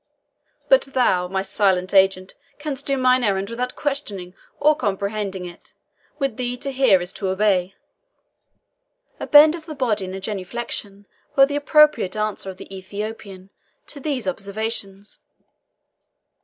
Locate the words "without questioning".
3.51-4.33